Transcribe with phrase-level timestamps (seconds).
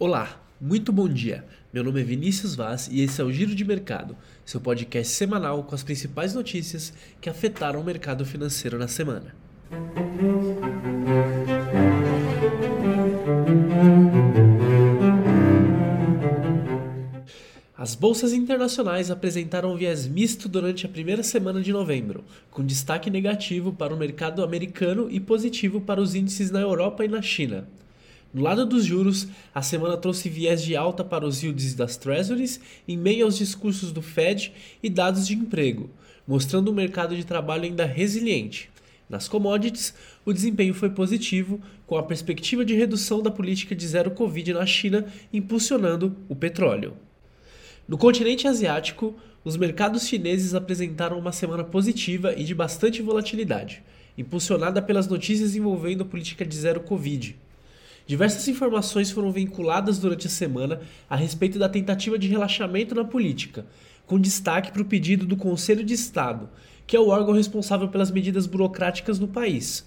[0.00, 1.44] Olá, muito bom dia.
[1.72, 5.64] Meu nome é Vinícius Vaz e esse é o Giro de Mercado, seu podcast semanal
[5.64, 9.34] com as principais notícias que afetaram o mercado financeiro na semana.
[17.76, 22.22] As bolsas internacionais apresentaram um viés misto durante a primeira semana de novembro,
[22.52, 27.08] com destaque negativo para o mercado americano e positivo para os índices na Europa e
[27.08, 27.66] na China.
[28.32, 32.60] No lado dos juros, a semana trouxe viés de alta para os yields das Treasuries
[32.86, 35.88] em meio aos discursos do Fed e dados de emprego,
[36.26, 38.68] mostrando um mercado de trabalho ainda resiliente.
[39.08, 39.94] Nas commodities,
[40.26, 44.66] o desempenho foi positivo, com a perspectiva de redução da política de zero Covid na
[44.66, 46.92] China impulsionando o petróleo.
[47.88, 53.82] No continente asiático, os mercados chineses apresentaram uma semana positiva e de bastante volatilidade,
[54.18, 57.34] impulsionada pelas notícias envolvendo a política de zero Covid.
[58.08, 60.80] Diversas informações foram vinculadas durante a semana
[61.10, 63.66] a respeito da tentativa de relaxamento na política,
[64.06, 66.48] com destaque para o pedido do Conselho de Estado,
[66.86, 69.84] que é o órgão responsável pelas medidas burocráticas no país,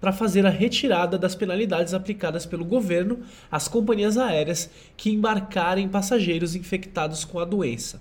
[0.00, 3.18] para fazer a retirada das penalidades aplicadas pelo governo
[3.50, 8.00] às companhias aéreas que embarcarem passageiros infectados com a doença.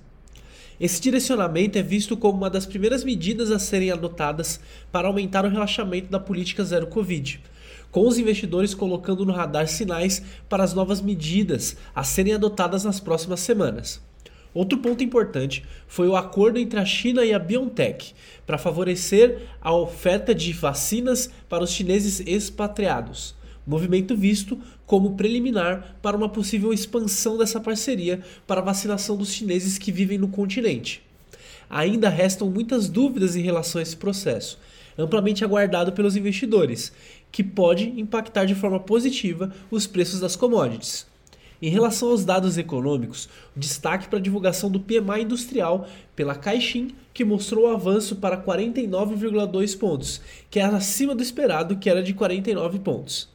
[0.79, 4.59] Esse direcionamento é visto como uma das primeiras medidas a serem adotadas
[4.91, 7.41] para aumentar o relaxamento da política zero Covid
[7.93, 12.99] com os investidores colocando no radar sinais para as novas medidas a serem adotadas nas
[12.99, 14.01] próximas semanas.
[14.51, 18.15] Outro ponto importante foi o acordo entre a China e a BioNTech
[18.47, 23.35] para favorecer a oferta de vacinas para os chineses expatriados,
[23.65, 29.77] movimento visto como preliminar para uma possível expansão dessa parceria para a vacinação dos chineses
[29.77, 31.03] que vivem no continente.
[31.69, 34.59] Ainda restam muitas dúvidas em relação a esse processo,
[34.97, 36.91] amplamente aguardado pelos investidores,
[37.33, 41.07] que pode impactar de forma positiva os preços das commodities.
[41.59, 47.25] Em relação aos dados econômicos, destaque para a divulgação do PMI industrial pela Caixin, que
[47.25, 52.79] mostrou o avanço para 49,2 pontos, que é acima do esperado, que era de 49
[52.79, 53.32] pontos.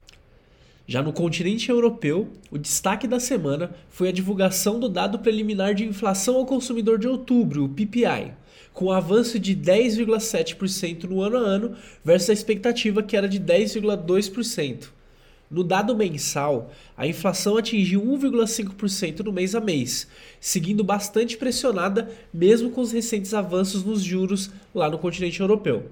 [0.90, 5.84] Já no continente europeu, o destaque da semana foi a divulgação do dado preliminar de
[5.84, 8.32] inflação ao consumidor de outubro, o PPI,
[8.72, 14.88] com avanço de 10,7% no ano a ano versus a expectativa que era de 10,2%.
[15.50, 20.08] No dado mensal, a inflação atingiu 1,5% no mês a mês,
[20.40, 25.90] seguindo bastante pressionada mesmo com os recentes avanços nos juros lá no continente europeu.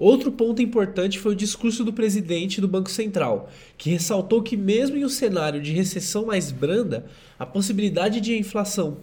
[0.00, 4.96] Outro ponto importante foi o discurso do presidente do Banco Central, que ressaltou que, mesmo
[4.96, 7.04] em um cenário de recessão mais branda,
[7.38, 8.96] a possibilidade de a inflação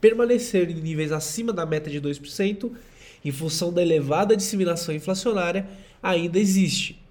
[0.00, 2.70] permanecer em níveis acima da meta de 2%,
[3.24, 5.66] em função da elevada disseminação inflacionária,
[6.00, 7.02] ainda existe.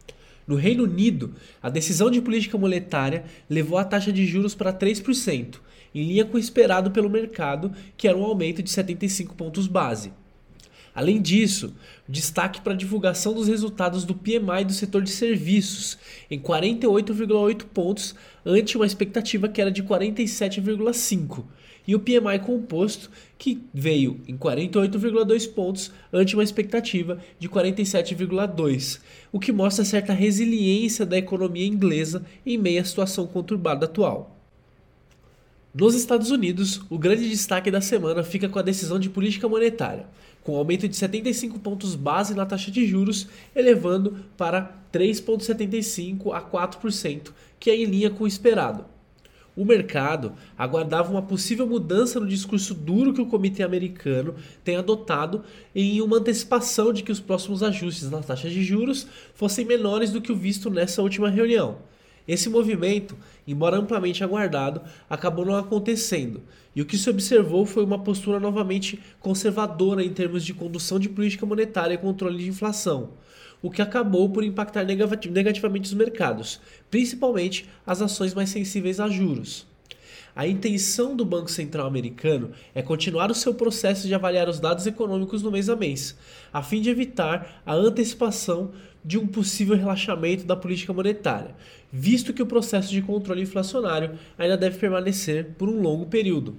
[0.47, 5.55] No Reino Unido, a decisão de política monetária levou a taxa de juros para 3%,
[5.93, 10.13] em linha com o esperado pelo mercado, que era um aumento de 75 pontos base.
[10.95, 11.73] Além disso,
[12.07, 15.97] destaque para a divulgação dos resultados do PMI do setor de serviços,
[16.29, 18.15] em 48,8 pontos,
[18.45, 21.43] ante uma expectativa que era de 47,5,
[21.87, 23.09] e o PMI composto,
[23.39, 28.99] que veio em 48,2 pontos, ante uma expectativa de 47,2,
[29.31, 34.39] o que mostra certa resiliência da economia inglesa em meio à situação conturbada atual.
[35.73, 40.05] Nos Estados Unidos, o grande destaque da semana fica com a decisão de política monetária,
[40.43, 47.31] com aumento de 75 pontos base na taxa de juros, elevando para 3,75% a 4%,
[47.59, 48.85] que é em linha com o esperado.
[49.55, 54.33] O mercado aguardava uma possível mudança no discurso duro que o comitê americano
[54.63, 55.43] tem adotado
[55.75, 60.21] em uma antecipação de que os próximos ajustes nas taxas de juros fossem menores do
[60.21, 61.77] que o visto nessa última reunião.
[62.27, 63.17] Esse movimento,
[63.47, 66.41] embora amplamente aguardado, acabou não acontecendo,
[66.75, 71.09] e o que se observou foi uma postura novamente conservadora em termos de condução de
[71.09, 73.11] política monetária e controle de inflação,
[73.61, 79.67] o que acabou por impactar negativamente os mercados, principalmente as ações mais sensíveis a juros.
[80.35, 84.87] A intenção do Banco Central americano é continuar o seu processo de avaliar os dados
[84.87, 86.17] econômicos no mês a mês,
[86.51, 88.71] a fim de evitar a antecipação
[89.03, 91.55] de um possível relaxamento da política monetária,
[91.91, 96.55] visto que o processo de controle inflacionário ainda deve permanecer por um longo período.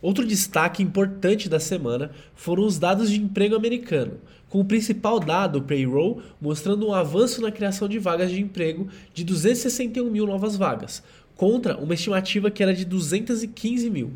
[0.00, 4.14] Outro destaque importante da semana foram os dados de emprego americano,
[4.48, 8.88] com o principal dado, o payroll, mostrando um avanço na criação de vagas de emprego
[9.12, 11.02] de 261 mil novas vagas,
[11.36, 14.12] contra uma estimativa que era de 215 mil.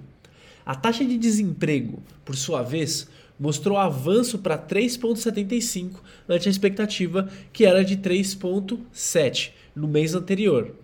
[0.67, 3.07] A taxa de desemprego, por sua vez,
[3.39, 5.97] mostrou avanço para 3,75
[6.29, 10.75] ante a expectativa que era de 3,7 no mês anterior.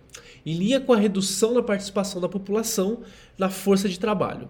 [0.43, 3.01] em linha com a redução da participação da população
[3.37, 4.49] na força de trabalho.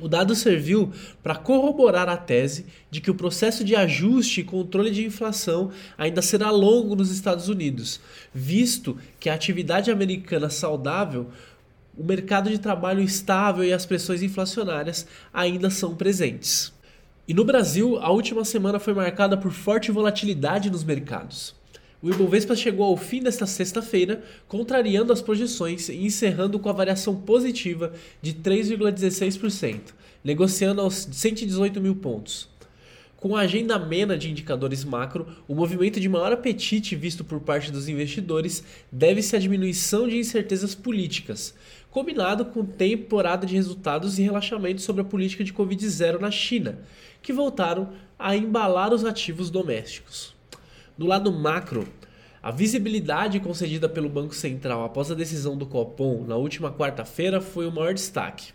[0.00, 0.92] O dado serviu
[1.22, 6.20] para corroborar a tese de que o processo de ajuste e controle de inflação ainda
[6.20, 8.00] será longo nos Estados Unidos,
[8.32, 11.28] visto que a atividade americana saudável,
[11.96, 16.73] o mercado de trabalho estável e as pressões inflacionárias ainda são presentes.
[17.26, 21.54] E no Brasil, a última semana foi marcada por forte volatilidade nos mercados.
[22.02, 27.16] O Ibovespa chegou ao fim desta sexta-feira, contrariando as projeções e encerrando com a variação
[27.16, 32.53] positiva de 3,16%, negociando aos 118 mil pontos.
[33.24, 37.72] Com a agenda amena de indicadores macro, o movimento de maior apetite visto por parte
[37.72, 38.62] dos investidores
[38.92, 41.54] deve-se à diminuição de incertezas políticas,
[41.90, 46.80] combinado com temporada de resultados e relaxamento sobre a política de Covid-0 na China,
[47.22, 50.34] que voltaram a embalar os ativos domésticos.
[50.98, 51.88] Do lado macro,
[52.42, 57.66] a visibilidade concedida pelo Banco Central após a decisão do Copom na última quarta-feira foi
[57.66, 58.52] o maior destaque.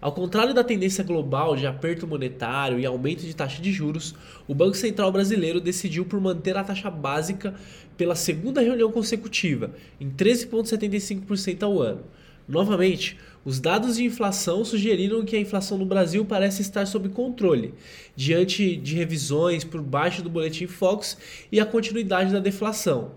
[0.00, 4.14] Ao contrário da tendência global de aperto monetário e aumento de taxa de juros,
[4.46, 7.54] o Banco Central brasileiro decidiu por manter a taxa básica
[7.96, 9.70] pela segunda reunião consecutiva,
[10.00, 12.02] em 13,75% ao ano.
[12.46, 17.72] Novamente, os dados de inflação sugeriram que a inflação no Brasil parece estar sob controle,
[18.14, 21.16] diante de revisões por baixo do Boletim Focus
[21.50, 23.12] e a continuidade da deflação.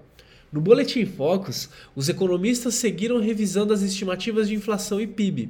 [0.51, 5.49] No Boletim Focus, os economistas seguiram revisando as estimativas de inflação e PIB.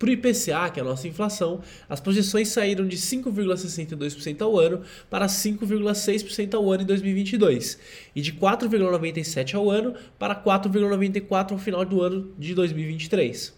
[0.00, 4.80] Para o IPCA, que é a nossa inflação, as projeções saíram de 5,62% ao ano
[5.10, 7.78] para 5,6% ao ano em 2022
[8.16, 13.52] e de 4,97% ao ano para 4,94% ao final do ano de 2023.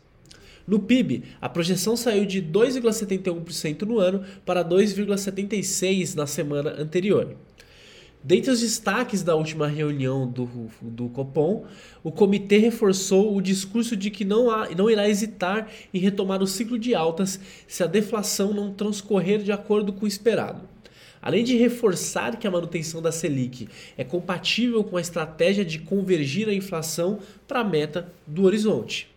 [0.66, 7.36] No PIB, a projeção saiu de 2,71% no ano para 2,76% na semana anterior.
[8.24, 10.48] Dentre os destaques da última reunião do,
[10.80, 11.64] do Copom,
[12.04, 16.46] o comitê reforçou o discurso de que não, há, não irá hesitar em retomar o
[16.46, 20.68] ciclo de altas se a deflação não transcorrer de acordo com o esperado.
[21.20, 26.48] Além de reforçar que a manutenção da Selic é compatível com a estratégia de convergir
[26.48, 29.11] a inflação para a meta do horizonte.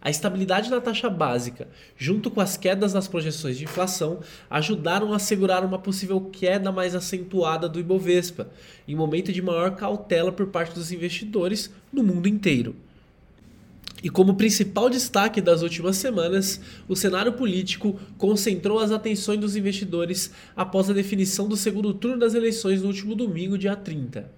[0.00, 1.66] A estabilidade na taxa básica,
[1.96, 6.94] junto com as quedas nas projeções de inflação, ajudaram a assegurar uma possível queda mais
[6.94, 8.48] acentuada do Ibovespa,
[8.86, 12.76] em momento de maior cautela por parte dos investidores no mundo inteiro.
[14.02, 20.30] E como principal destaque das últimas semanas, o cenário político concentrou as atenções dos investidores
[20.56, 24.30] após a definição do segundo turno das eleições no último domingo, dia 30.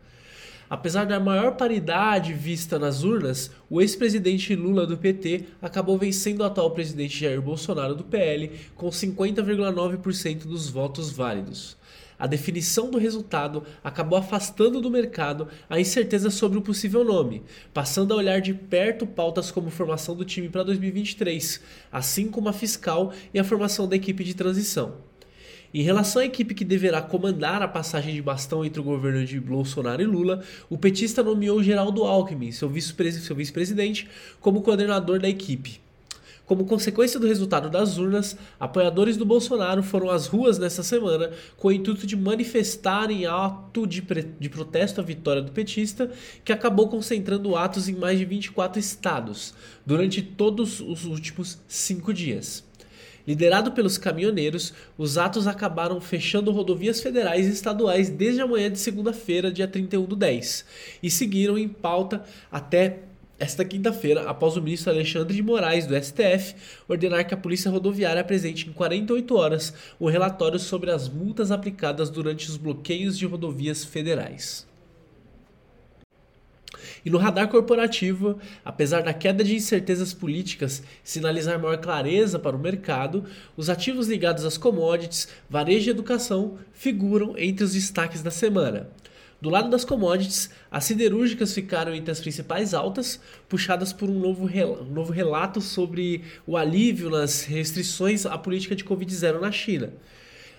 [0.70, 6.44] Apesar da maior paridade vista nas urnas, o ex-presidente Lula do PT acabou vencendo o
[6.44, 11.76] atual presidente Jair Bolsonaro do PL com 50,9% dos votos válidos.
[12.16, 17.42] A definição do resultado acabou afastando do mercado a incerteza sobre o possível nome,
[17.74, 22.52] passando a olhar de perto pautas como formação do time para 2023, assim como a
[22.52, 25.09] fiscal e a formação da equipe de transição.
[25.72, 29.38] Em relação à equipe que deverá comandar a passagem de bastão entre o governo de
[29.38, 34.08] Bolsonaro e Lula, o petista nomeou Geraldo Alckmin, seu vice-presidente,
[34.40, 35.80] como coordenador da equipe.
[36.44, 41.68] Como consequência do resultado das urnas, apoiadores do Bolsonaro foram às ruas nesta semana com
[41.68, 44.02] o intuito de manifestar em ato de,
[44.40, 46.10] de, protesto a vitória do petista,
[46.44, 49.54] que acabou concentrando atos em mais de 24 estados
[49.86, 52.68] durante todos os últimos cinco dias.
[53.26, 58.78] Liderado pelos caminhoneiros, os atos acabaram fechando rodovias federais e estaduais desde a manhã de
[58.78, 60.64] segunda-feira, dia 31 do 10,
[61.02, 63.00] e seguiram em pauta até
[63.40, 66.54] esta quinta-feira, após o ministro Alexandre de Moraes, do STF,
[66.86, 72.10] ordenar que a Polícia Rodoviária apresente em 48 horas o relatório sobre as multas aplicadas
[72.10, 74.69] durante os bloqueios de rodovias federais.
[77.04, 82.60] E no radar corporativo, apesar da queda de incertezas políticas sinalizar maior clareza para o
[82.60, 83.24] mercado,
[83.56, 88.90] os ativos ligados às commodities, varejo e educação figuram entre os destaques da semana.
[89.40, 94.44] Do lado das commodities, as siderúrgicas ficaram entre as principais altas, puxadas por um novo,
[94.44, 99.94] rel um novo relato sobre o alívio nas restrições à política de Covid-0 na China.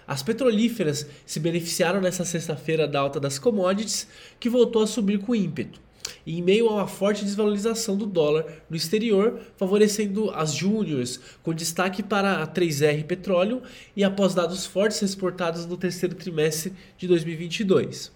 [0.08, 4.08] As petrolíferas se beneficiaram nesta sexta-feira da alta das commodities,
[4.40, 5.80] que voltou a subir com ímpeto
[6.26, 12.04] em meio a uma forte desvalorização do dólar no exterior, favorecendo as júniores, com destaque
[12.04, 13.62] para a 3R Petróleo
[13.96, 18.12] e após dados fortes exportados no terceiro trimestre de 2022.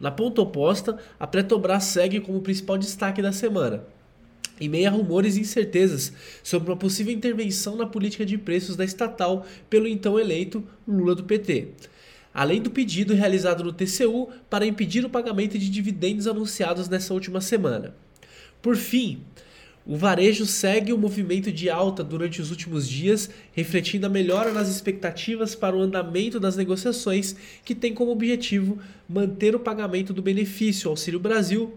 [0.00, 3.84] Na ponta oposta, a Petrobras segue como principal destaque da semana,
[4.60, 8.84] em meio a rumores e incertezas sobre uma possível intervenção na política de preços da
[8.84, 11.68] estatal pelo então eleito Lula do PT
[12.32, 17.40] além do pedido realizado no TCU para impedir o pagamento de dividendos anunciados nessa última
[17.40, 17.94] semana.
[18.60, 19.22] Por fim,
[19.84, 24.68] o varejo segue o movimento de alta durante os últimos dias, refletindo a melhora nas
[24.68, 27.34] expectativas para o andamento das negociações,
[27.64, 31.76] que tem como objetivo manter o pagamento do benefício Auxílio Brasil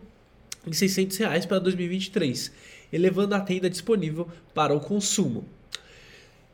[0.68, 2.52] em 600 reais para 2023,
[2.94, 5.46] elevando a tenda disponível para o consumo.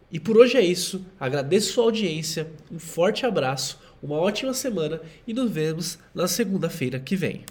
[0.09, 1.05] E por hoje é isso.
[1.19, 7.15] Agradeço sua audiência, um forte abraço, uma ótima semana e nos vemos na segunda-feira que
[7.15, 7.43] vem.